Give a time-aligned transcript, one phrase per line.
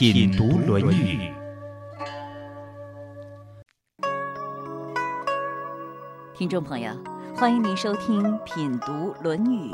[0.00, 1.18] 品读《论语》。
[6.32, 6.92] 听众朋友，
[7.34, 9.72] 欢迎您收听《品读论语》。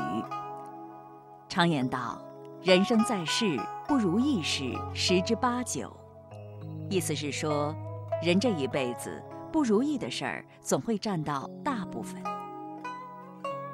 [1.47, 2.19] 常言道。
[2.63, 5.95] 人生在世，不如意事十之八九。
[6.89, 7.77] 意思是说，
[8.23, 9.23] 人这一辈子
[9.53, 12.19] 不如意的事儿总会占到大部分。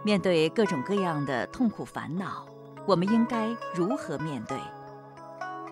[0.02, 2.45] 面对各种各样的痛苦烦恼，
[2.88, 4.59] 我们应该如何面对？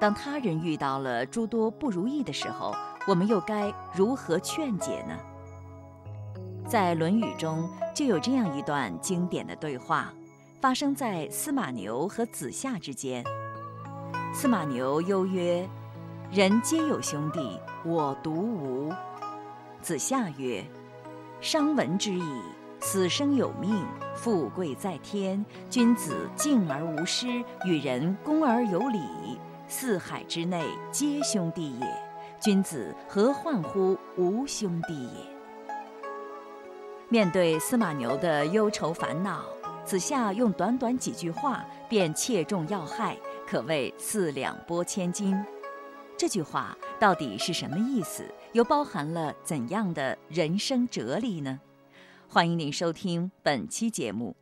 [0.00, 2.74] 当他人遇到了诸多不如意的时候，
[3.06, 5.16] 我们又该如何劝解呢？
[6.68, 10.12] 在《论语》中就有这样一段经典的对话。
[10.60, 13.22] 发生在司马牛和子夏之间。
[14.34, 15.68] 司马牛忧曰
[16.32, 18.92] ：“人皆有兄弟，我独无。”
[19.80, 20.64] 子夏曰
[21.40, 22.42] ：“商闻之矣，
[22.80, 25.46] 死生有命，富贵在天。
[25.70, 27.28] 君子敬而无失，
[27.64, 28.98] 与人恭而有礼，
[29.68, 31.86] 四海之内皆兄弟也。
[32.40, 35.38] 君子何患乎无兄弟也？”
[37.08, 39.44] 面对司马牛的忧愁烦恼。
[39.84, 45.34] 子夏用短短几句话便切中要害，可谓四两拨千斤。
[46.14, 48.30] 这句话到底是什么意思？
[48.52, 51.58] 又包含了怎样的人生哲理呢？
[52.28, 54.36] 欢迎您收听本期节目。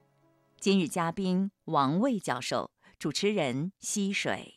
[0.59, 4.55] 今日嘉宾王卫教授，主持人溪水。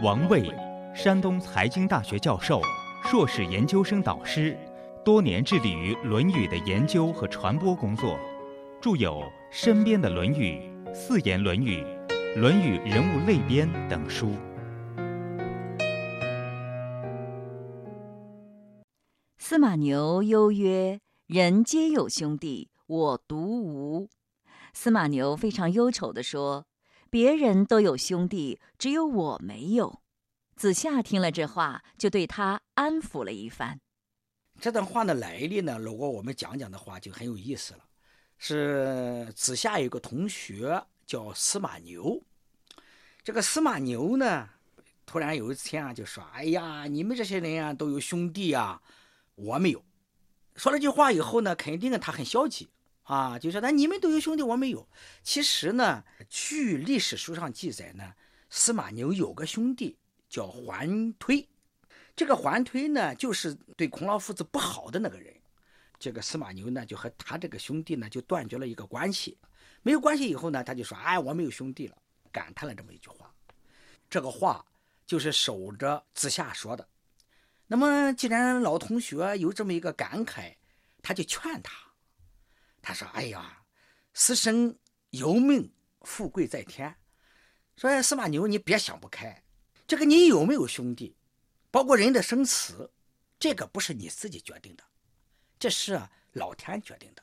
[0.00, 0.48] 王卫，
[0.94, 2.60] 山东财经大学教授、
[3.02, 4.56] 硕士研究生导师，
[5.04, 8.16] 多年致力于《论语》的研究和传播工作。
[8.80, 9.14] 著有
[9.50, 10.60] 《身边的论语》
[10.94, 11.82] 《四言论语》
[12.40, 14.36] 《论语人物类编》等书。
[19.36, 24.08] 司马牛忧曰：“人皆有兄弟，我独无。”
[24.72, 26.66] 司马牛非常忧愁地说
[27.10, 30.00] ：“别人都有兄弟，只有我没有。”
[30.56, 33.78] 子夏听了这话，就对他安抚了一番。
[34.60, 37.80] 这段话的来历呢，如果我们讲讲的话，就很有意思了。
[38.38, 42.22] 是子夏有个同学叫司马牛，
[43.22, 44.48] 这个司马牛呢，
[45.06, 48.82] 突然有一天啊，就说：“哎呀，你们这些人啊，都有兄弟啊，
[49.36, 49.84] 我没有。”
[50.56, 52.68] 说了句话以后呢，肯定他很消极
[53.08, 54.86] 啊，就说：“那你们都有兄弟，我没有。”
[55.24, 58.12] 其实呢，据历史书上记载呢，
[58.50, 59.96] 司马牛有个兄弟
[60.28, 61.48] 叫桓推，
[62.14, 65.34] 这个桓推呢，就是对孔老夫子不好的那个人。
[65.98, 69.38] 这个司马牛呢，就和他这个兄弟呢，就断绝了一个关系。
[69.80, 71.96] 没有关系以后呢，他就说：“哎，我没有兄弟了。”
[72.30, 73.34] 感叹了这么一句话。
[74.10, 74.62] 这个话
[75.06, 76.86] 就是守着子夏说的。
[77.66, 80.54] 那么，既然老同学有这么一个感慨，
[81.00, 81.87] 他就劝他。
[82.88, 83.62] 他说：“哎呀，
[84.14, 84.74] 死生
[85.10, 86.96] 由命，富贵在天。
[87.76, 89.42] 说司马牛，你别想不开。
[89.86, 91.14] 这个你有没有兄弟，
[91.70, 92.90] 包括人的生死，
[93.38, 94.82] 这个不是你自己决定的。”
[95.60, 96.00] 这是
[96.32, 97.22] 老天决定的，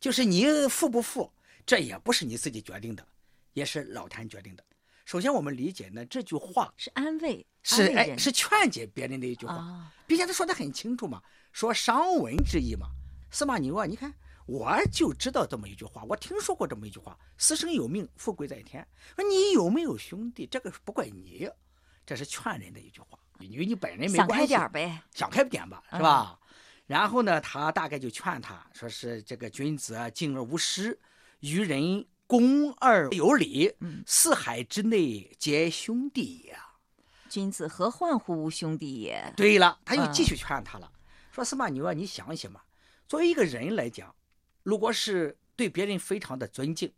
[0.00, 1.30] 就是你富不富，
[1.66, 3.06] 这也不是你自己决定的，
[3.52, 4.64] 也是老天决定的。
[5.04, 11.22] 首先，我们理解呢，这句话是安慰，是哎，是劝解别人的一句话，并且他说的很清楚嘛，
[11.52, 12.86] 说伤文之意嘛。
[13.30, 14.14] 司马牛啊，你看，
[14.46, 18.86] 我就知道这么一句话，我听说过这么一句话：“死生有命，富贵在天。”
[19.16, 21.48] 说你有没有兄弟，这个不怪你，
[22.04, 24.48] 这是劝人的一句话，与你本人没关系。
[24.48, 26.38] 想开点呗，想开点吧，是吧？
[26.86, 30.98] 然后呢，他大概就劝他说：“是这个君子啊，敬而无失，
[31.40, 33.72] 与人恭而有礼，
[34.04, 36.56] 四海之内皆兄弟也。
[37.30, 40.92] 君子何患乎无兄弟也？”对了，他又继续劝他了，
[41.30, 42.60] 说：“司马牛啊，你想想嘛，
[43.06, 44.14] 作为一个人来讲，
[44.62, 46.92] 如果是对别人非常的尊敬，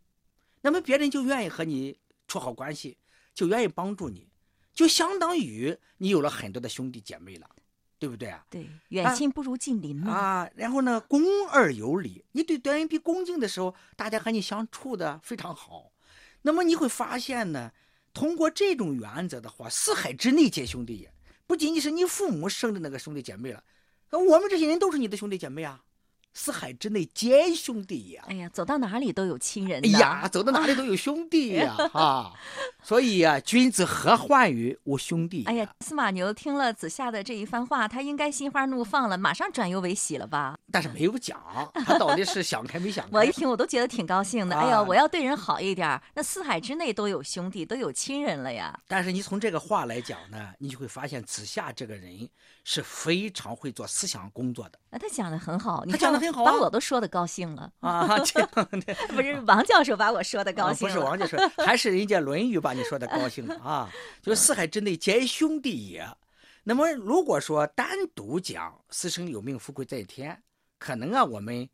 [0.61, 1.97] 那么别人就愿意和你
[2.27, 2.97] 处好关系，
[3.33, 4.27] 就愿意帮助你，
[4.73, 7.49] 就相当于你有了很多的兄弟姐妹了。”
[7.97, 8.45] 对不对啊？
[8.49, 10.11] 对，远亲不如近邻嘛。
[10.11, 15.93] 啊，然后呢，恭而有礼，你对别人比恭敬的时候，大家和你相处的非常好。
[16.41, 17.71] 那么你会发现呢，
[18.13, 21.11] 通过这种原则的话，四海之内皆兄弟也，
[21.47, 23.63] 不仅仅是你父母生的那个兄弟姐妹了，
[24.11, 25.81] 我们这些人都是你的兄弟姐妹啊。
[26.37, 28.23] 四海之内皆兄弟呀！
[28.27, 29.81] 哎呀，走到哪里都有亲人。
[29.83, 31.73] 哎呀，走到哪里都有兄弟呀！
[31.95, 32.33] 啊，
[32.83, 35.45] 所以呀，君子何患于无兄弟？
[35.45, 40.57] 哎呀，司马牛听了子夏的这一番话，他应该心花怒放了，马上转忧为喜了吧？
[40.69, 41.41] 但是没有讲，
[41.85, 43.11] 他到底是想开没想开？
[43.17, 44.57] 我一听，我都觉得挺高兴的。
[44.57, 48.77] 哎呀，我要对人好一点，那四海之内都有兄弟，都有亲人了呀。
[48.89, 52.29] 但是你从这个话来讲呢，你就会发现子夏这个人
[52.65, 54.77] 是非常会做思想工作的。
[54.89, 58.17] 啊，他讲的很好，他讲把我都说的高兴了啊！
[58.19, 63.91] 这样 的不是王教授把我说的高兴，不是王教授，还是人家《论语》把你说的高兴了啊！
[64.21, 66.07] 就是四海之内皆兄弟也。
[66.63, 70.41] 那么如果说单独讲“死生有命，富贵在天”，
[70.79, 71.69] 可能啊，我们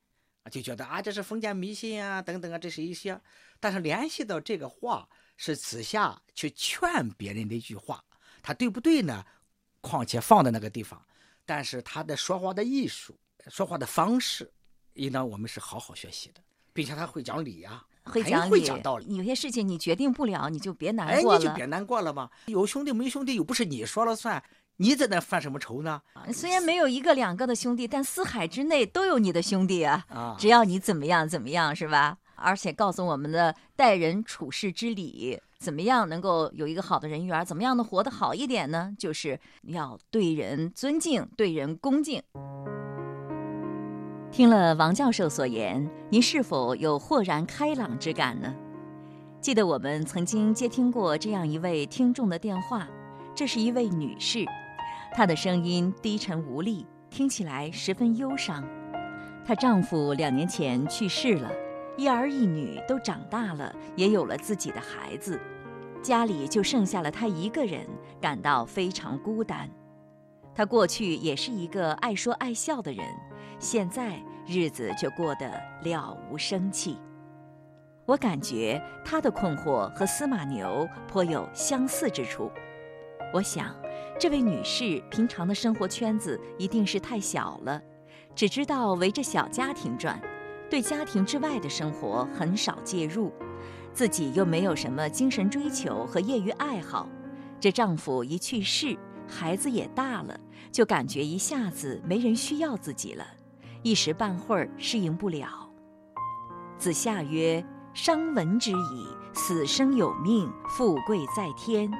[0.49, 3.19] 就觉得啊，这是封建迷信啊，等等啊，这是一些。
[3.59, 5.07] 但是联系到这个话
[5.37, 8.03] 是子夏去劝别人的一句话，
[8.41, 9.23] 他对不对呢？
[9.83, 11.03] 况且放在那个地方，
[11.43, 13.17] 但是他的说话的艺术、
[13.49, 14.51] 说话的方式，
[14.93, 16.41] 应当我们是好好学习的，
[16.73, 19.15] 并且他会讲理啊，会讲会讲道理。
[19.15, 21.37] 有些事情你决定不了，你就别难过了。
[21.37, 22.29] 哎，你就别难过了嘛。
[22.47, 24.43] 有兄弟没兄弟，又不是你说了算。
[24.77, 26.01] 你在那犯什么愁呢？
[26.33, 30.03] 虽然没有一个两个的兄弟，但四海之内都有你的兄弟啊！
[30.09, 32.17] 啊，只要你怎么样怎么样，是吧？
[32.35, 37.45] 而且告诉我们的待人处事之理，怎么样能够有一个好的人缘？
[37.45, 38.91] 怎么样能活得好一点呢？
[38.97, 42.23] 就是要对人尊敬，对人恭敬。
[44.31, 48.55] 听了王教授所言，您是否有豁然开朗之感呢？
[49.41, 52.87] 记得我们曾经接听过这样一位听众的电话，
[53.35, 54.45] 这是一位女士。
[55.11, 58.63] 她的声音低沉无力，听起来十分忧伤。
[59.45, 61.51] 她丈夫两年前去世了，
[61.97, 65.37] 一儿一女都长大了，也有了自己的孩子，
[66.01, 67.85] 家里就剩下了她一个人，
[68.21, 69.69] 感到非常孤单。
[70.55, 73.05] 她过去也是一个爱说爱笑的人，
[73.61, 75.49] 现在日子却过得
[75.83, 76.97] 了无生气。
[78.05, 82.51] 我感觉她的困惑和司马牛颇有相似之处。
[83.33, 83.73] 我想。
[84.19, 87.81] 这位女士平常的生活圈子一定是太小了，
[88.35, 90.21] 只知道围着小家庭转，
[90.69, 93.33] 对家庭之外的生活很少介入，
[93.93, 97.09] 自己又没有什么精神追求和业余爱好。
[97.59, 98.95] 这丈夫一去世，
[99.27, 100.39] 孩子也大了，
[100.71, 103.25] 就感觉一下子没人需要自己了，
[103.83, 105.47] 一时半会儿适应不了。
[106.77, 107.63] 子夏曰
[107.93, 111.91] ：“伤闻之矣，死生有命，富贵在天。”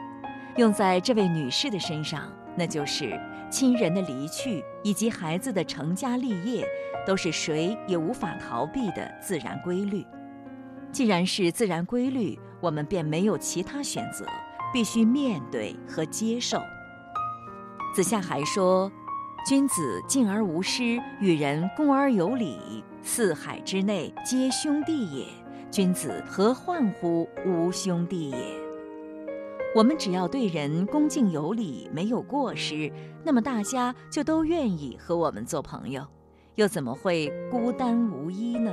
[0.57, 3.19] 用在这位女士的身上，那就是
[3.49, 6.67] 亲人的离去以及孩子的成家立业，
[7.05, 10.05] 都是谁也无法逃避的自然规律。
[10.91, 14.25] 既然是自然规律，我们便没有其他选择，
[14.73, 16.61] 必须面对和接受。
[17.95, 18.91] 子夏还说
[19.43, 25.25] ：“君子敬而无失，与人恭而有礼，四海之内皆兄弟也。
[25.71, 28.37] 君子何患乎无兄弟也？”
[29.75, 32.91] 我们只要对人恭敬有礼，没有过失，
[33.23, 36.05] 那么大家就都愿意和我们做朋友，
[36.55, 38.71] 又怎么会孤单无依呢？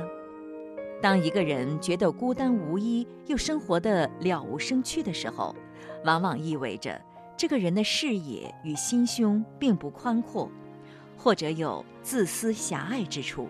[1.01, 5.55] 当一个人觉得孤单无依，又生活的了无生趣的时候，
[6.05, 7.01] 往往意味着
[7.39, 10.51] 这个人的视野与心胸并不宽阔，
[11.15, 13.47] 或者有自私狭隘之处，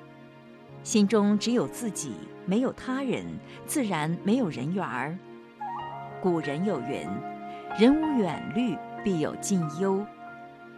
[0.84, 2.14] 心中只有自己，
[2.46, 3.26] 没有他人，
[3.66, 5.18] 自然没有人缘儿。
[6.22, 7.08] 古人有云。
[7.80, 10.06] 人无远虑，必有近忧。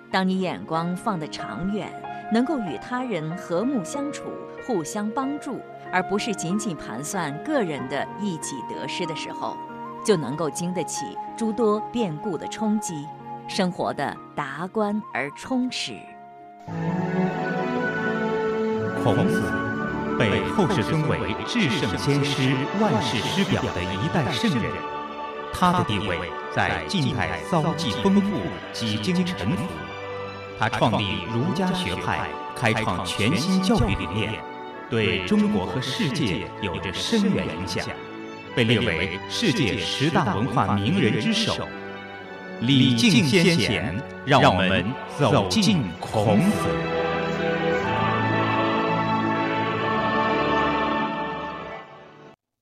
[0.09, 1.91] 当你眼光放得长远，
[2.31, 4.23] 能够与他人和睦相处、
[4.65, 5.59] 互相帮助，
[5.91, 9.57] 而不是仅仅盘算个人的一己得失的时候，
[10.03, 13.07] 就能够经得起诸多变故的冲击，
[13.47, 15.93] 生活的达观而充实。
[19.03, 19.41] 孔子
[20.17, 24.71] 被后世尊为至圣先师、万世师表的一代圣人。
[25.53, 26.17] 他的地位
[26.55, 28.39] 在近代遭际丰富，
[28.71, 29.63] 几经沉浮。
[30.57, 34.33] 他创立儒家学派，开创全新教育理念，
[34.89, 37.85] 对中国和世界有着深远影响，
[38.55, 41.67] 被列为世界十大文化名人之首。
[42.61, 44.85] 礼敬先贤，让我们
[45.17, 46.57] 走进孔子。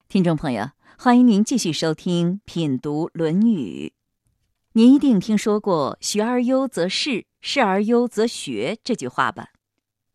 [0.07, 0.69] 听众朋友。
[1.01, 3.93] 欢迎您继续收听品读《论语》。
[4.73, 9.47] 您一定听说过“学而优则仕，仕而优则学”这句话吧？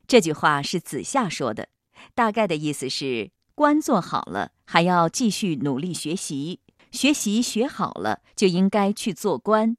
[0.06, 1.68] 这句话是子夏说的，
[2.14, 6.58] 大概的意思是：官做好了，还要继续努力学习；
[6.90, 9.76] 学习学好了，就应该去做官。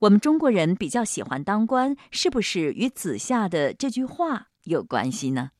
[0.00, 5.50] 我们中国人比较喜欢当官，是不是与子夏的这句话有关系呢？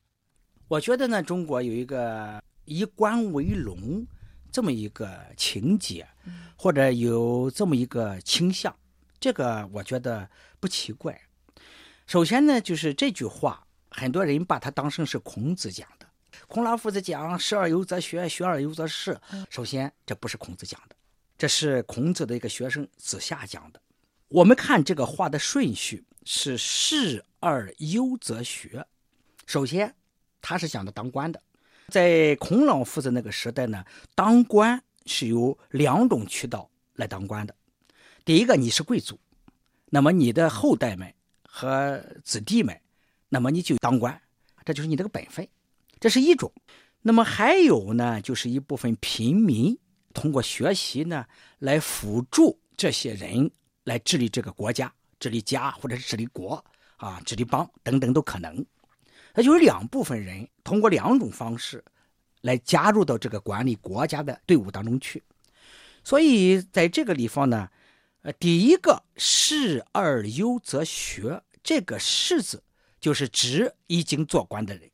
[0.67, 4.05] 我觉得呢，中国有一个以官为荣
[4.51, 6.07] 这么一个情节，
[6.55, 8.73] 或者有这么一个倾向，
[9.19, 11.19] 这个我觉得不奇怪。
[12.05, 15.87] 首先呢，就是这句话，很多人把它当成是孔子讲。
[16.47, 19.19] 孔老夫子讲“学而优则学，学而优则仕”。
[19.49, 20.95] 首先，这不是孔子讲的，
[21.37, 23.81] 这是孔子的一个学生子夏讲的。
[24.27, 28.85] 我们看这个话的顺序是“仕而优则学”。
[29.45, 29.95] 首先，
[30.41, 31.41] 他是讲的当官的。
[31.87, 33.83] 在孔老夫子那个时代呢，
[34.13, 37.55] 当官是有两种渠道来当官的。
[38.23, 39.19] 第一个，你是贵族，
[39.85, 42.79] 那么你的后代们和子弟们，
[43.29, 44.21] 那么你就当官，
[44.63, 45.47] 这就是你这个本分，
[45.99, 46.51] 这是一种。
[47.01, 49.77] 那么还有呢，就是一部分平民
[50.13, 51.25] 通过学习呢，
[51.59, 53.51] 来辅助这些人。
[53.85, 56.63] 来治理这个国家，治理家，或者是治理国
[56.97, 58.63] 啊，治理邦等等都可能。
[59.33, 61.83] 那就是两部分人通过两种方式
[62.41, 65.23] 来加入到这个管理国家的队伍当中去。
[66.03, 67.67] 所以在这个地方呢，
[68.21, 72.61] 呃，第一个“仕而优则学”，这个“仕”字
[72.99, 74.87] 就是指已经做官的人。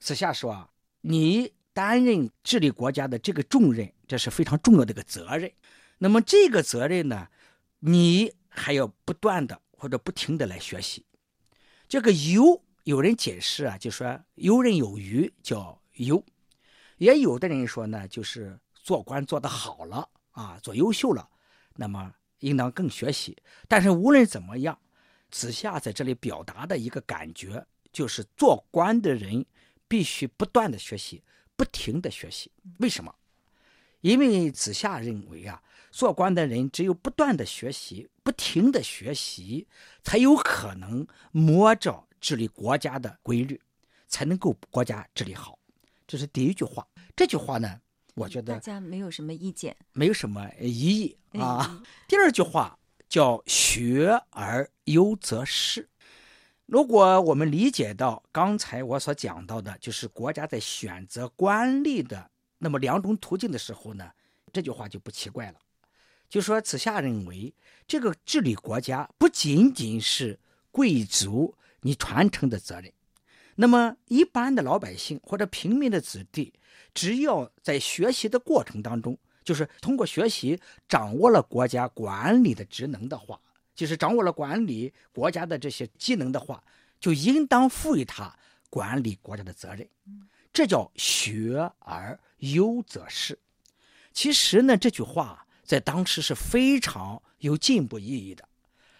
[0.00, 0.70] 子夏说啊，
[1.02, 5.52] 你担任治理国家的这个重任，这是非常重要的一个责任。
[5.98, 7.28] 那么这个责任呢？
[7.80, 11.06] 你还要不断的或者不停的来学习。
[11.88, 16.24] 这个游，有人解释啊，就说游刃有余叫游，
[16.96, 21.28] 也有的人说呢，就是做官做得好了啊，做优秀了，
[21.76, 23.36] 那么应当更学习。
[23.68, 24.78] 但是无论怎么样，
[25.30, 29.44] 子夏在这里表达的一个感觉，就是做官的人
[29.90, 31.24] 必须不断的学习，
[31.56, 32.52] 不停的学习。
[32.78, 33.12] 为什么？
[34.02, 35.60] 因为子夏认为啊。
[35.90, 39.66] 做官的人只有不断的学习，不停的学习，
[40.04, 43.60] 才有可能摸着治理国家的规律，
[44.06, 45.58] 才能够国家治理好。
[46.06, 46.86] 这是第一句话。
[47.16, 47.80] 这句话呢，
[48.14, 51.82] 我觉得大家没有什么意见，没有什么异议啊。
[52.06, 52.78] 第二句话
[53.08, 55.88] 叫“学而优则仕”。
[56.70, 64.08] 如果我们理解到刚才我所讲到的，就是国家在选择官吏的那么两种途径的时候呢，
[64.52, 65.58] 这句话就不奇怪了。
[66.28, 67.52] 就说子夏认为，
[67.88, 70.38] 这个治理国家不仅仅是
[70.70, 72.92] 贵族你传承的责任，
[73.56, 76.54] 那么一般的老百姓或者平民的子弟，
[76.94, 83.40] 只要在学习的过程当中，就是通过学习掌握了国家管理的职能的话，
[83.80, 86.62] 就是掌握了管理国家的这些技能的话，
[87.00, 88.30] 就应当赋予他
[88.68, 89.88] 管理国家的责任。
[90.52, 93.38] 这叫学而优则仕。
[94.12, 95.46] 其实呢，这句话。
[95.62, 98.48] 在当时是非常有进步意义的，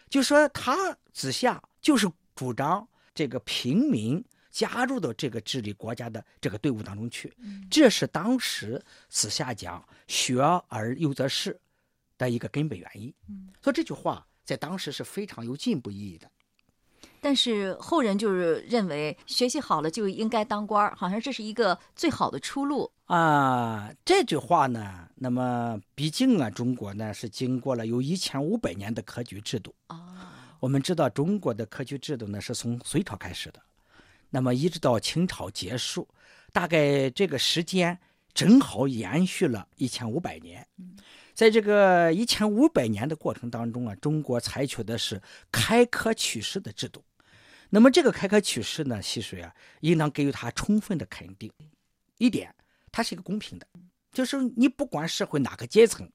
[0.09, 7.35] 就说他子夏就是主张这个平民加入到这个治理国家的这个队伍当中去，
[7.69, 11.61] 这是当时子夏讲“学而优则仕”
[12.17, 13.13] 的一个根本原因。
[13.61, 16.29] 所以这句话在当时是非常有进步意义的。
[17.23, 23.93] 但是后人就是认为学习好了就应该当官儿，好像这是一个最好的出路啊。
[24.05, 30.57] 这句话呢，那么毕竟啊，中国呢是经过了有一千五百年的科举制度啊。
[30.61, 33.61] 我们知道中国的科举制度呢是从隋朝开始的，
[34.31, 36.09] 那么一直到清朝结束，
[36.53, 37.99] 大概这个时间
[38.33, 40.67] 正好延续了一千五百年。
[41.41, 47.03] 在这个一千五百年的过程当中啊，中国采取的是开科取士的制度。
[47.71, 51.51] 那么这个开科取士呢，其实啊，应当给予他充分的肯定。
[52.19, 52.55] 一点，
[52.93, 53.67] 它是一个公平的，
[54.13, 56.07] 就是你不管社会哪个阶层，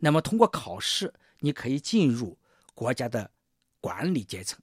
[0.00, 2.36] 那么通过考试，你可以进入
[2.74, 3.30] 国家的
[3.80, 4.58] 管理阶层，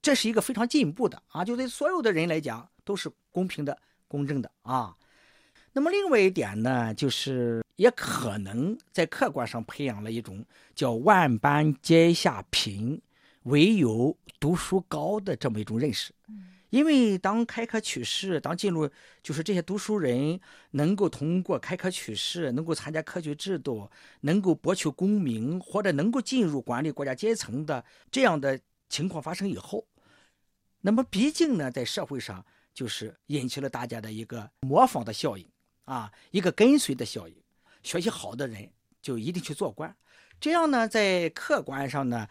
[0.00, 4.96] 这是一个非常进步的啊，就对所有的人来讲都是公平的、公正的啊。
[5.76, 13.02] 那么另外一点呢，就是也可能在客观上培养了一种叫“万般皆下品”。
[13.44, 16.14] 唯有读书高的这么一种认识，
[16.70, 18.88] 因为当开科取士，当进入
[19.22, 20.40] 就是这些读书人
[20.70, 23.90] 能够通过开科取士，能够参加科举制度，
[24.22, 29.86] 能够博取功名，或者能够进入管理国家阶层的这样的情况发生以后，
[30.80, 35.46] 那么毕竟呢，在社会上就是引起了大家的一个模仿的效应
[35.84, 37.34] 啊，一个跟随的效应。
[37.82, 38.70] 学习好的人
[39.02, 39.94] 就一定去做官，
[40.40, 42.26] 这样呢，在客观上呢。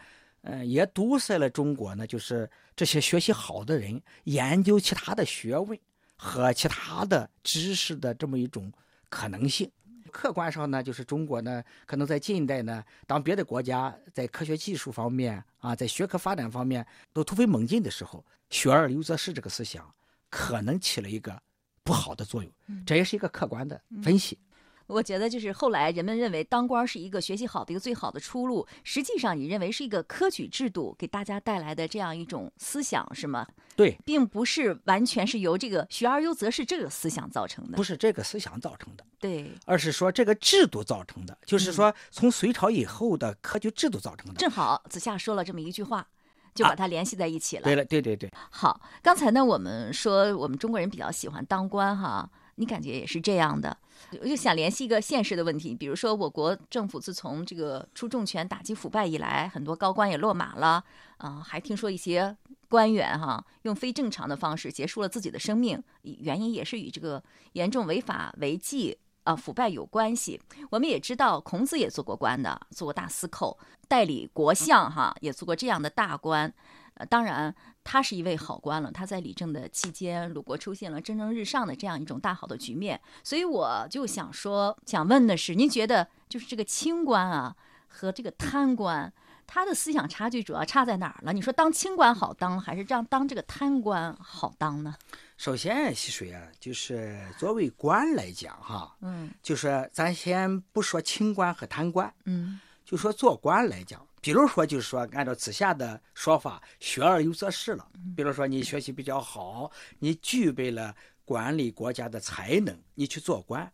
[0.46, 5.78] 嗯，也堵塞了中国呢，就是这些学习好的人研究其他的学问
[6.18, 8.70] 和其他的知识的这么一种
[9.08, 9.72] 可能性。
[10.12, 19.90] 客观上呢，就是中国呢，可能在近代呢，当别的国家在科学技术方面啊，在学科发展方面都突飞猛进的时候，学而优则仕这个思想
[20.28, 21.42] 可能起了一个
[21.84, 22.50] 不好的作用，
[22.84, 24.38] 这也是一个客观的分析。
[24.86, 33.46] 我觉得就是后来人们认为当官是一个学习好的一个最好的出路，实际上你认为是一个科举制度给大家带来的这样一种思想是吗？
[33.76, 44.34] 对，并不是完全是由这个学而优则仕这个思想造成的，不是这个思想造成的，对，而是说这个制度造成的，就是说从隋朝以后的科举制度造成的。
[44.34, 46.06] 正好子夏说了这么一句话，
[46.54, 47.64] 就把它联系在一起了。
[47.64, 48.30] 对了，对对对。
[48.50, 52.30] 好，刚才呢我们说我们中国人比较喜欢当官哈。
[52.56, 53.76] 你感觉也是这样的，
[54.20, 60.84] 我就想联系一个现实的问题，比如说我国政府自从这个出重拳打击腐败以来，很多高官也落马了，
[61.16, 62.36] 啊，还听说一些
[62.68, 67.20] 官员哈用非正常的方式结束了自己的生命，原因也是与这个
[67.54, 70.40] 严重违法违纪啊腐败有关系。
[70.70, 76.52] 我们也知道孔子也做过官的，做过大司寇，代理国相哈，也做过这样的大官。
[76.94, 77.52] 呃，当然，
[77.82, 78.88] 他是一位好官了。
[78.88, 83.00] 他在理政的期间，鲁国出现了蒸蒸日上的这样一种大好的局面。
[83.24, 87.56] 所以我就想说，想问的是，您觉得就是这个清官啊
[87.88, 89.12] 和这个贪官，
[89.44, 91.32] 他的思想差距主要差在哪儿了？
[91.32, 94.94] 你说当清官好当，还是让当这个贪官好当呢？
[95.36, 104.06] 首先，溪水啊，就是作为官来讲，哈，嗯，就是咱先不说清官和贪官，嗯，就说做官来讲。
[104.20, 107.86] 比如说，就是说，按照子夏的说法，“学而优则仕”了。
[108.16, 110.94] 比如说，你学习比较好，你具备了
[111.26, 113.70] 管理国家的才能，你去做官。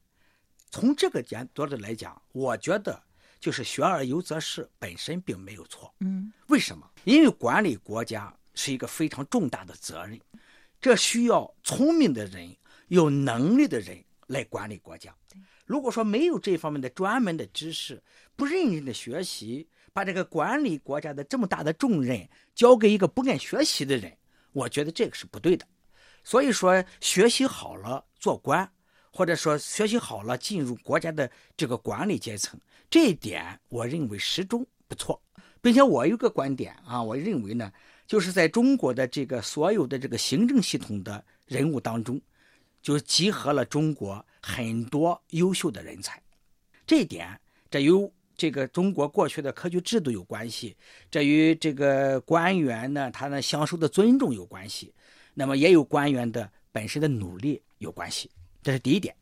[0.70, 3.00] 从这个角度来讲，我觉得
[3.38, 5.94] 就是“学而优则仕”本身并没有错。
[6.00, 6.90] 嗯，为什么？
[7.04, 10.18] 因为管理国家是一个非常重大的责任，
[10.80, 12.56] 这需要聪明的人、
[12.88, 15.14] 有能力的人来管理国家。
[15.64, 18.02] 如果说没有这方面的专门的知识，
[18.34, 19.68] 不认真的学习。
[19.92, 24.16] 把这个管理国家的这么大的重任交给一个不爱学习的人，
[24.52, 25.66] 我觉得这个是不对的。
[26.22, 28.70] 所以说，学习好了做官，
[29.10, 32.58] 或者说学习好了进入国家的这个管理阶层，
[32.88, 35.20] 这一点我认为始终不错。
[35.60, 37.71] 并且我有个观点啊，我认为呢，
[38.10, 42.20] 就是在中国的这个所有的这个行政系统的人物当中，
[42.82, 46.20] 就集合了中国很多优秀的人才。
[46.84, 48.12] 这一点，这有。
[48.36, 50.75] 这个中国过去的科举制度有关系，
[51.10, 54.90] 这与这个官员呢，他呢享受的尊重有关系，
[55.34, 58.30] 那么也有官员的本身的努力有关系，
[58.62, 59.14] 这是第一点。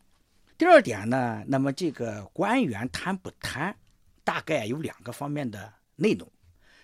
[0.57, 3.75] 第二点呢，那么这个官员贪不贪，
[4.23, 6.31] 大概有两个方面的内容。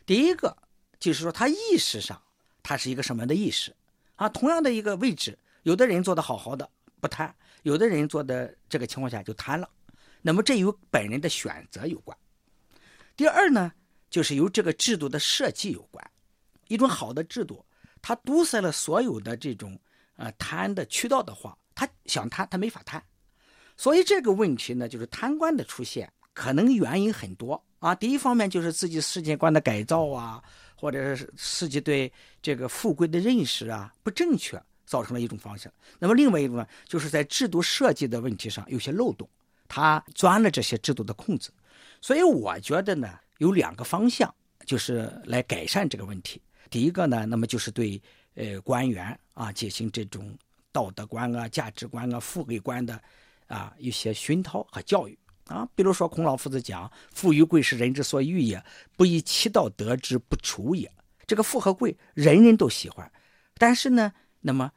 [0.05, 0.57] 第一个
[1.05, 2.19] 就是说他意识上，
[2.63, 3.77] 他是一个什么样的意识
[4.17, 4.27] 啊？
[4.31, 6.67] 同样的一个位置，有的人做的好好的
[6.99, 7.31] 不贪，
[7.63, 9.69] 有的人做的这个情况下就贪了，
[10.23, 12.17] 那么这与本人的选择有关。
[13.15, 13.71] 第二呢，
[14.09, 16.03] 就是由这个制度的设计有关。
[16.69, 17.63] 一种好的制度，
[18.01, 19.79] 它堵塞了所有的这种
[20.17, 23.05] 呃贪的渠道的话，他想贪他没法贪。
[23.77, 27.95] 所以这个问题呢，就是贪官的出现，可能原因很多啊。
[27.95, 30.43] 第一方面就是自己世界观的改造啊，
[30.75, 35.71] 或者是自己对这个富贵的认识啊不正确，造成了一种方向。
[35.99, 39.29] 那么另外一种呢，就是在制度设计的问题上有些漏洞，
[39.69, 41.53] 他钻了这些制度的空子。
[42.01, 44.35] 所以我觉得呢，有两个方向，
[44.67, 46.41] 就是来改善这个问题。
[46.71, 48.01] 第一个呢，那么就是对
[48.35, 50.37] 呃官员啊进行这种
[50.73, 53.01] 道德观啊、价值观啊、富贵观的
[53.47, 55.17] 啊一些熏陶和教育
[55.47, 55.69] 啊。
[55.75, 58.63] 比如说孔老夫子讲：“富与贵是人之所欲也，
[58.97, 60.91] 不以其道得之不处也。”
[61.27, 63.11] 这个富和贵人人都喜欢，
[63.55, 64.71] 但是呢，那么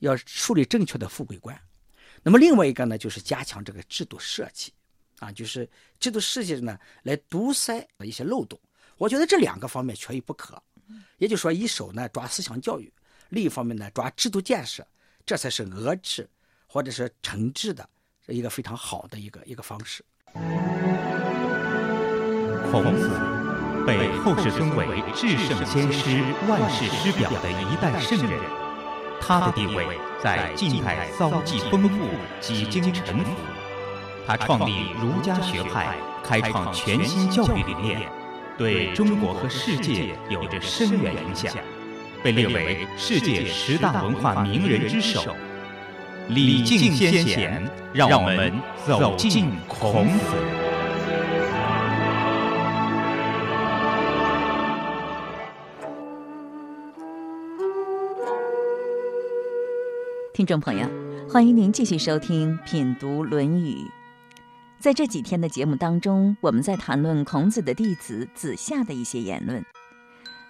[0.00, 1.58] 要树立正确的富贵观。
[2.22, 4.72] 那么另外一个呢，就是加强这个制度设计。
[5.20, 5.66] 啊，就是
[6.00, 8.60] 制度设计呢，来堵塞一些漏洞。
[8.98, 10.60] 我觉得这两个方面缺一不可。
[11.18, 12.92] 也就是说，一手呢抓思想教育，
[13.28, 14.86] 另一方面呢抓制度建设，
[15.24, 16.28] 这才是遏制
[16.66, 17.88] 或者是惩治的
[18.26, 20.04] 一个非常好的一个一个方式。
[22.70, 23.08] 孔子
[23.86, 28.40] 被后世尊为至圣先师、万世师表的一代圣人，
[29.20, 29.86] 他的地位
[30.20, 32.08] 在近代遭际丰富，
[32.40, 33.30] 几经沉浮。
[34.26, 35.94] 他创立儒家学派，
[36.24, 38.00] 开创全新教育理念，
[38.58, 41.52] 对中国和世界有着深远影响，
[42.24, 45.36] 被列为世界十大文化名人之首。
[46.28, 48.50] 礼敬先贤，让我们
[48.86, 50.24] 走进孔子。
[60.32, 60.88] 听众朋友，
[61.28, 63.74] 欢迎您继续收听《品读论语》。
[64.78, 69.62] 在这几天的节目当中，我们在谈论孔子的弟子子夏的一些言论。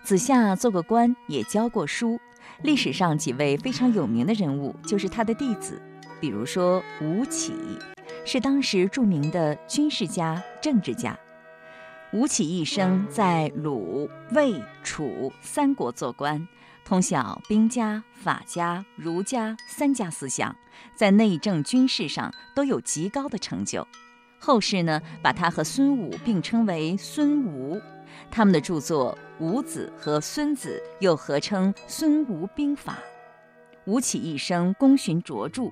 [0.04, 2.20] 子夏做过官，也教过书。
[2.62, 5.80] 历史上几位非常有名的人物，就是他的弟子，
[6.20, 7.52] 比如说吴起，
[8.24, 11.18] 是当时著名的军事家、政治家。
[12.12, 16.46] 吴起一生在鲁、魏、楚三国做官，
[16.84, 20.54] 通晓兵家、法家、儒家三家思想，
[20.94, 23.86] 在内政、军事上都有极高的成就。
[24.38, 27.80] 后世呢，把他和孙武并称为孙吴。
[28.30, 32.92] 他们的著作《吴子》和《孙子》又合称《孙吴兵法》。
[33.86, 35.70] 吴起一生功勋卓著，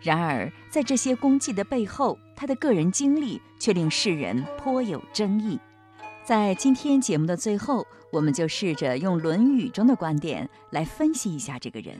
[0.00, 5.58] 然而在这些功绩的背后，他的个人经历却令世人颇有争议。
[6.24, 11.96] 在今天节目的最后，我们就试着用《论语》中的观点来分析一下这个人。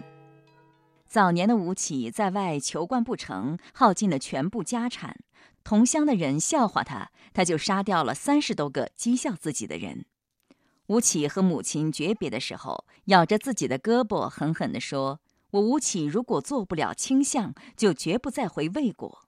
[1.06, 5.16] 早年的吴起在外求官不成，耗尽了全部家产，
[5.64, 10.04] 同乡的人笑话他，他就杀掉了三十多个讥笑自己的人。
[10.86, 15.20] 吴起和母亲诀别的时候，咬着自己的胳膊，狠狠地说
[15.52, 19.26] ：“我吴起如果做不了卿相，就绝不再回魏国。”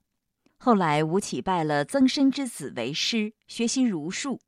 [0.58, 4.40] 后来，吴起拜了曾参之子为师，学习儒术。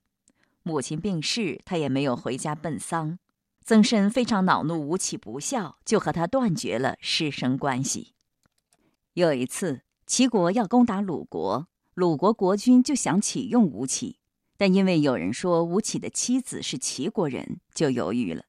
[0.62, 3.18] 母亲病逝，他也没有回家奔丧。
[3.64, 8.14] 曾参非常恼怒吴起不孝，就和他断绝了师生关系。
[9.14, 14.18] 有一次，齐国要攻打鲁国，鲁国国君就想启用吴起，
[14.58, 18.44] 但因为有人说吴起的妻子是齐国人，就犹豫了。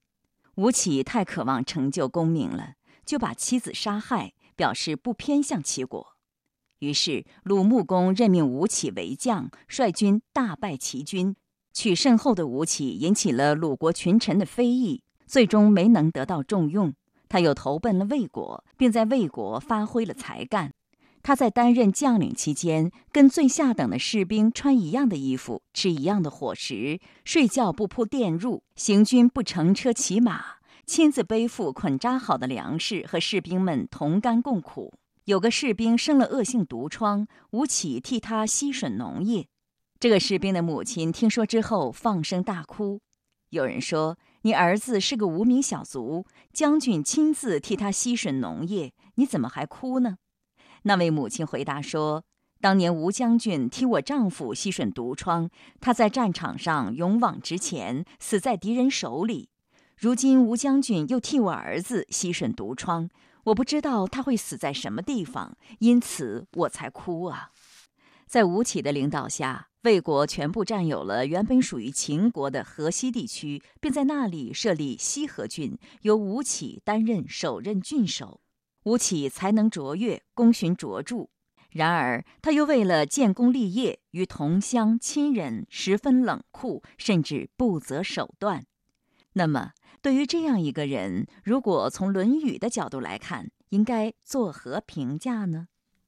[0.56, 2.74] 吴起太渴望成就功名了，
[3.06, 6.18] 就把妻子杀害，表示不偏向齐国。
[6.80, 11.34] 于是鲁穆公任命吴起为将，率军大败齐军。
[11.72, 16.94] 取胜后的吴起引起了鲁国群臣的非议，最终没能得到重用。
[17.30, 20.74] 他又投奔了魏国，并在魏国发挥了才干。
[21.28, 30.42] 他在担任将领期间，跟最下等的士兵穿一样的衣服，吃一样的伙食，睡觉不铺垫褥，行军不乘车骑马，
[30.86, 34.94] 亲自背负捆扎好的粮食，和士兵们同甘共苦。
[35.26, 39.50] 有个士兵生了恶性毒疮，吴起替他吸吮脓液。
[40.00, 43.02] 这个士兵的母亲听说之后放声大哭。
[43.50, 50.20] 有人说：“你儿子是个无名小卒，将军亲自替他吸吮脓液，你怎么还哭呢？”
[50.88, 52.24] 那位母亲回答说
[52.62, 55.50] ：“当年吴将军替我丈夫吸吮毒疮，
[55.82, 59.50] 他在战场上勇往直前，死在敌人手里。
[59.98, 63.10] 如今吴将军又替我儿子吸吮毒疮，
[63.44, 67.50] 我不知道他会死在什么地方，因此我才哭啊。”
[68.26, 69.68] 在吴起的领导下。
[69.84, 78.42] 魏国全部占有了原本属于秦国的河西地区，并在那里设立西河郡，由吴起担任首任郡守。
[78.88, 81.28] 吴起才能卓越，功勋卓著。
[81.72, 88.66] 然而，他又为了建功立业，与同乡亲人十分冷酷，甚至不择手段。
[89.34, 95.68] 那么，对于这样一个人，如果从《论语》的角度来看，应该作何评价呢？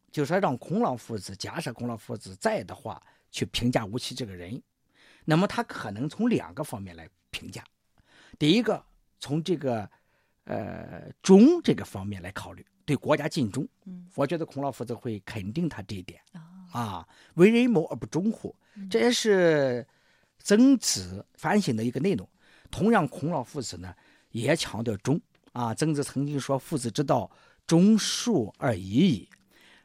[0.09, 3.01] 就说让孔老夫子，假设孔老夫子在的话。
[3.31, 4.59] 去评价吴起这个人，
[5.25, 7.63] 那么他可能从两个方面来评价。
[8.39, 8.83] 第一个，
[9.19, 9.87] 从这个
[10.49, 13.65] 呃忠这个方面来考虑，对国家尽忠。
[13.85, 16.19] 嗯，我觉得孔老夫子会肯定他这一点。
[16.71, 18.55] 啊，为人谋而不忠乎？
[18.89, 19.85] 这也是
[20.39, 22.27] 曾子反省的一个内容。
[22.69, 23.93] 同样，孔老夫子呢
[24.31, 25.21] 也强调忠。
[25.53, 27.29] 啊，曾子曾经说：“父子之道，
[27.65, 29.29] 忠恕而已矣。”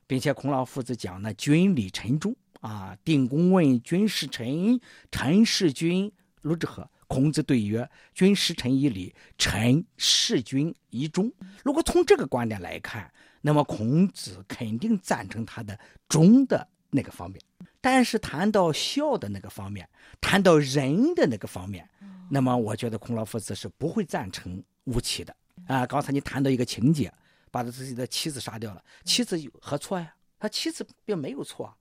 [0.07, 2.97] 并且孔老夫子讲呢：“君礼臣忠。”啊！
[3.05, 4.81] 定公问君使臣，
[5.13, 6.91] 臣事君如之何？
[7.15, 11.33] 孔子对曰：君使臣以礼，臣事君以忠。
[11.63, 13.09] 如果从这个观点来看，
[13.41, 17.41] 那么孔子肯定赞成他的忠的那个方面。
[17.81, 19.89] 但是谈到孝的那个方面，
[20.21, 21.89] 谈到仁的那个方面，
[22.29, 25.33] 那么我觉得孔老夫子是不会赞成吴起的。
[25.69, 27.15] 啊，刚才你谈到一个情节，
[27.53, 30.13] 把他自己的妻子杀掉了，妻子有何错呀？
[30.41, 31.73] 他妻子并没有错。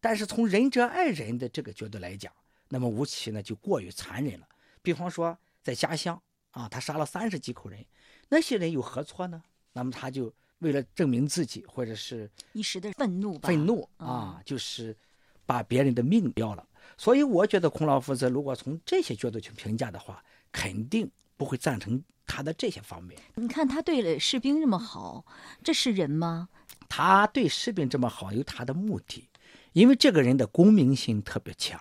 [0.00, 2.32] 但是从仁者爱人的这个角度来讲，
[2.70, 4.48] 那么吴起呢就过于残忍了。
[4.84, 6.20] 比方说在家乡
[6.50, 7.82] 啊，他杀了三十几口人，
[8.28, 9.42] 那些人有何错呢？
[9.72, 14.94] 那么他就为了证明自己，或者是一时的愤怒吧，愤怒啊，就是
[15.46, 16.68] 把别人的命要了。
[16.98, 23.18] 所以我觉得孔老夫子如果从这些角度去评价的话，肯定不会赞成他的这些方面。
[23.36, 25.24] 你看他对了士兵这么好，
[25.62, 26.50] 这是人吗？
[26.90, 29.30] 他对士兵这么好，有他的目的。
[29.72, 31.80] 因为这个人的功名心特别强，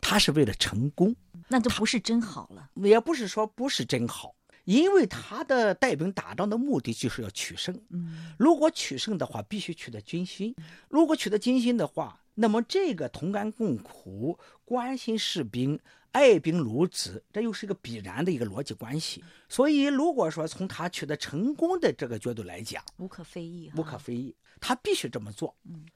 [0.00, 1.16] 他是为了成功，
[1.48, 2.70] 那就不是真好了。
[2.74, 7.80] 也不是说不是真好，因为他的带兵打仗的目的就是要取胜。
[7.90, 10.54] 嗯如果取胜的话，必须取得军心。
[10.88, 15.78] 如果取得军心的话，那么这个同甘共苦、关心士兵、
[16.12, 19.24] 爱兵如子，这又是一个必然的一个逻辑关系。
[19.48, 25.56] 所以，如果说从他取得成功的这个角度来讲，无可非议哈，无可非议，他必须这么做。
[25.64, 25.86] 嗯，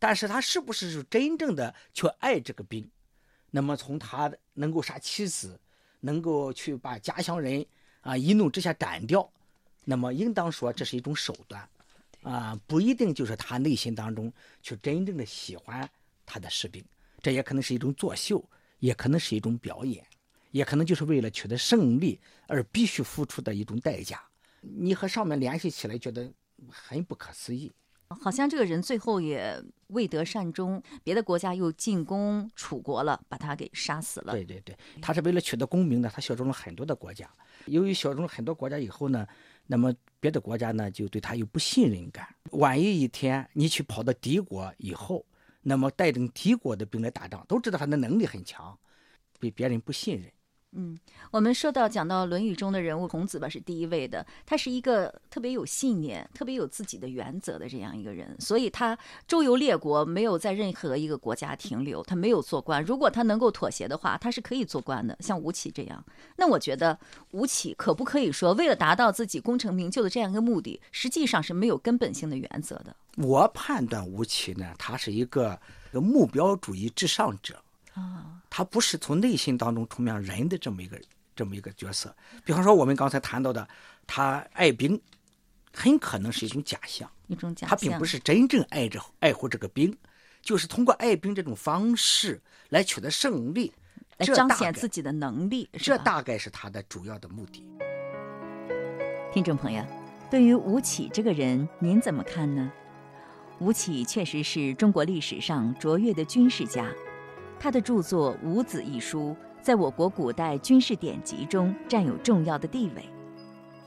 [0.00, 2.90] 但是他是不是是真正的去爱这个兵？
[3.56, 5.56] 那么从他能够杀妻子，
[6.00, 7.64] 能够去把家乡人
[8.00, 9.30] 啊一怒之下斩掉，
[9.84, 11.68] 那么应当说这是一种手段，
[12.22, 15.88] 啊，不一定就是他内心当中去真正的喜欢
[16.26, 16.84] 他的士兵，
[17.22, 18.44] 这也可能是一种作秀，
[18.80, 20.04] 也可能是一种表演，
[20.50, 24.20] 也可能就是为了取得胜利而必须付出的一种代价。
[24.62, 26.28] 你和上面联系起来，觉得
[26.68, 27.72] 很不可思议。
[28.08, 34.32] 好像这个人最后也未得善终，别的国家又进攻楚国了，把他给杀死了。
[34.32, 37.28] 对对对，他是为了取得功名呢，他效忠了很多的国家。
[37.66, 39.26] 由于效忠了很多国家以后呢，
[39.66, 42.28] 那么别的国家呢就对他有不信任感。
[42.52, 45.24] 万一一天你去跑到敌国以后，
[45.62, 48.78] 那么带领敌国的兵来打仗，都知道他的能力很强，
[49.40, 50.30] 被别人不信任。
[50.76, 50.98] 嗯，
[51.30, 62.82] 我们说到讲到《论语》中的人物，孔子吧是第一位的，他是一个特别有信念、特别有自己的原则的这样一个人，所以他周游列国，没有在任何一个国家停留，他没有做官。
[62.82, 66.04] 如果他能够妥协的话，他是可以做官的，像吴起这样。
[66.36, 66.98] 那我觉得
[67.30, 75.56] 吴起可不可以说，为了达到自己功成名就的这样一个目的，实际上是没有根本性的原则的我判断吴起呢，他是一个
[75.92, 78.40] 目标主义至上者，啊。
[78.56, 80.96] 他不是从内心当中充满人的这么一个
[81.34, 82.14] 这么一个角色。
[82.44, 83.66] 比方说我们刚才谈到的，
[84.06, 85.00] 他爱兵，
[85.72, 87.10] 很可能是一种假象。
[87.26, 89.92] 一种假象，他并不是真正爱着爱护这个兵，
[90.40, 93.72] 就是通过爱兵这种方式来取得胜利，
[94.18, 97.66] 来彰显自己的能力，这大概是他的主要的目的。
[99.32, 99.84] 听众朋友，
[100.30, 102.70] 对于吴起这个人，您怎么看呢？
[103.58, 106.88] 吴起确实是中国历史上卓越的军事家，
[107.58, 113.04] 他的著作《五子》一书在我国古代军事典籍中占有重要的地位。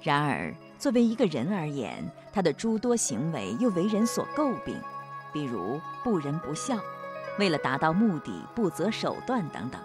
[0.01, 4.75] 然而，作为一个人而言，他的诸多行为又为人所诟病，
[5.33, 6.79] 比如不仁不孝，
[7.37, 9.81] 为了达到目的不择手段等等，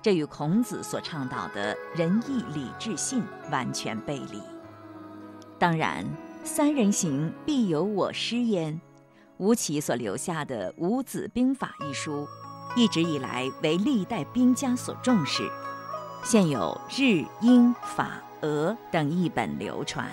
[0.00, 4.40] 这与孔子所倡导的仁义礼智信完全背离。
[5.58, 6.04] 当然，
[6.42, 8.80] 三人行必有我师焉。
[9.36, 12.26] 吴起所留下的《五子兵法》一书，
[12.76, 15.50] 一直以来为历代兵家所重视，
[16.22, 20.08] 现有日、英、法、俄等译本流传。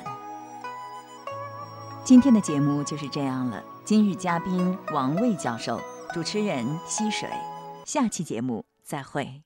[2.03, 3.63] 今天的节目就是这样了。
[3.85, 5.79] 今日嘉宾王卫教授，
[6.13, 7.29] 主持人溪水。
[7.85, 9.43] 下期节目再会。